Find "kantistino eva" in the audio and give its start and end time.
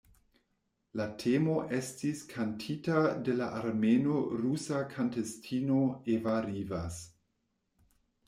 4.95-6.33